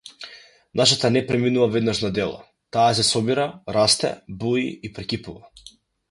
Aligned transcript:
Нашата 0.79 1.09
не 1.11 1.21
преминува 1.31 1.67
веднаш 1.75 1.99
на 2.05 2.09
дело, 2.19 2.39
таа 2.77 2.85
се 2.99 3.05
собира, 3.09 3.45
расте, 3.75 4.11
буи 4.45 4.65
и 4.89 4.91
прекипува. 4.97 5.53